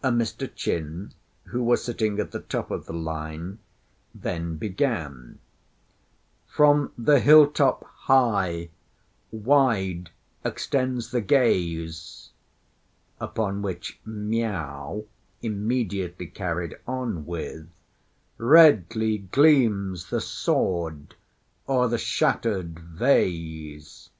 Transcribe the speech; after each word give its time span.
A 0.00 0.12
Mr. 0.12 0.48
Chin, 0.54 1.12
who 1.46 1.60
was 1.60 1.82
sitting 1.82 2.20
at 2.20 2.30
the 2.30 2.38
top 2.38 2.70
of 2.70 2.86
the 2.86 2.92
line, 2.92 3.58
then 4.14 4.54
began: 4.54 5.40
"From 6.46 6.92
the 6.96 7.18
hill 7.18 7.48
top 7.50 7.82
high, 8.04 8.70
wide 9.32 10.10
extends 10.44 11.10
the 11.10 11.20
gaze" 11.20 12.30
upon 13.20 13.60
which 13.60 13.98
Miao 14.04 15.06
immediately 15.42 16.28
carried 16.28 16.76
on 16.86 17.26
with 17.26 17.68
"Redly 18.38 19.18
gleams 19.32 20.10
the 20.10 20.20
sword 20.20 21.16
o'er 21.68 21.88
the 21.88 21.98
shattered 21.98 22.78
vase." 22.78 24.10